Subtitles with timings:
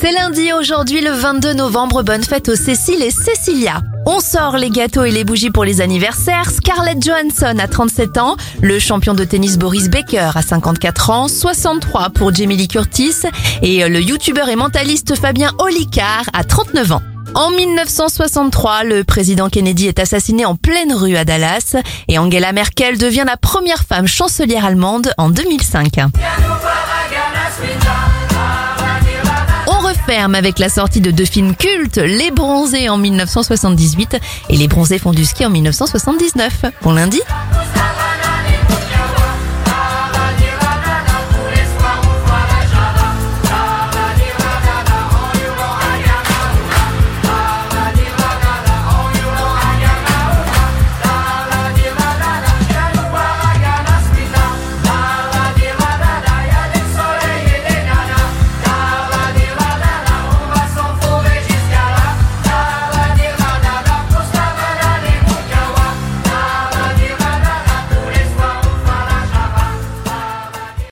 [0.00, 2.04] C'est lundi aujourd'hui le 22 novembre.
[2.04, 3.82] Bonne fête aux Cécile et Cécilia.
[4.06, 6.48] On sort les gâteaux et les bougies pour les anniversaires.
[6.48, 12.10] Scarlett Johansson a 37 ans, le champion de tennis Boris Becker a 54 ans, 63
[12.10, 13.16] pour Jamie Lee Curtis
[13.62, 17.02] et le youtubeur et mentaliste Fabien Olicard a 39 ans.
[17.34, 21.74] En 1963, le président Kennedy est assassiné en pleine rue à Dallas
[22.06, 25.98] et Angela Merkel devient la première femme chancelière allemande en 2005.
[30.10, 34.16] Avec la sortie de deux films cultes, Les Bronzés en 1978
[34.48, 36.64] et Les Bronzés font du ski en 1979.
[36.82, 37.20] Bon lundi